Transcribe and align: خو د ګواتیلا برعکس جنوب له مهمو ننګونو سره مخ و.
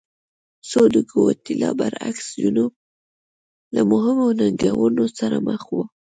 خو 0.69 0.81
د 0.93 0.95
ګواتیلا 1.11 1.69
برعکس 1.79 2.27
جنوب 2.41 2.71
له 3.73 3.81
مهمو 3.91 4.27
ننګونو 4.39 5.03
سره 5.19 5.37
مخ 5.47 5.63
و. 5.75 5.77